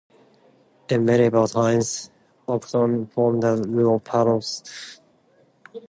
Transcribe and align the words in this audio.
In 0.89 1.03
medieval 1.05 1.47
times, 1.47 2.09
Hoxton 2.47 3.05
formed 3.05 3.43
a 3.43 3.57
rural 3.57 3.99
part 3.99 4.27
of 4.29 4.43
Shoreditch 4.43 4.99
parish. 5.63 5.79